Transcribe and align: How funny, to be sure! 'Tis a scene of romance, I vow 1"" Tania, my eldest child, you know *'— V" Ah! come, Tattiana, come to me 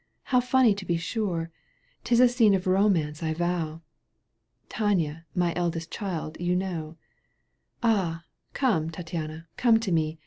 How 0.33 0.39
funny, 0.39 0.73
to 0.73 0.83
be 0.83 0.97
sure! 0.97 1.51
'Tis 2.03 2.19
a 2.19 2.27
scene 2.27 2.55
of 2.55 2.65
romance, 2.65 3.21
I 3.21 3.35
vow 3.35 3.67
1"" 3.69 3.81
Tania, 4.69 5.25
my 5.35 5.53
eldest 5.53 5.91
child, 5.91 6.37
you 6.39 6.55
know 6.55 6.97
*'— 7.23 7.45
V" 7.45 7.45
Ah! 7.83 8.23
come, 8.53 8.89
Tattiana, 8.89 9.45
come 9.57 9.79
to 9.79 9.91
me 9.91 10.17